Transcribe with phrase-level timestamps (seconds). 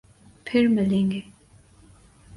[0.45, 1.21] پھر ملیں گے